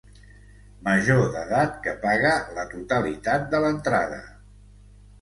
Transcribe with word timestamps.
Major 0.87 1.21
d'edat 1.35 1.77
que 1.85 1.95
paga 2.07 2.33
la 2.59 2.67
totalitat 2.75 3.49
de 3.55 3.65
l'entrada. 3.69 4.23